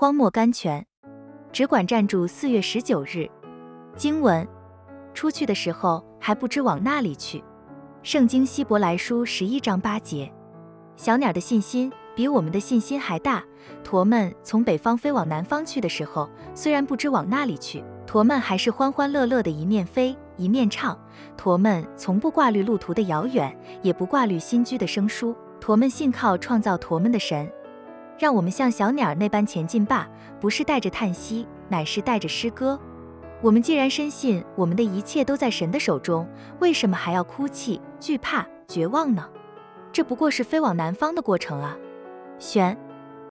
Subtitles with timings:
[0.00, 0.86] 荒漠甘泉，
[1.50, 2.24] 只管站住。
[2.24, 3.28] 四月十九日，
[3.96, 4.46] 经文：
[5.12, 7.42] 出去的时候还不知往那里去。
[8.04, 10.32] 圣经希伯来书十一章八节。
[10.94, 13.42] 小鸟的信心比我们的信心还大。
[13.82, 20.96] 驼们从北方飞往南方去的时候，虽然不知往那里去，驼们还是欢欢乐乐的一面飞一面唱。
[21.36, 23.52] 驼们从不挂虑路途的遥远，
[23.82, 25.34] 也不挂虑新居的生疏。
[25.60, 27.50] 驼们信靠创造驼们的神。
[28.18, 30.08] 让我们像小鸟那般前进吧，
[30.40, 32.78] 不是带着叹息，乃是带着诗歌。
[33.40, 36.28] 我们既然深信我们的一切都在神的手中，
[36.58, 39.24] 为什么还要哭泣、惧怕、绝望呢？
[39.92, 41.76] 这不过是飞往南方的过程啊！
[42.38, 42.76] 选。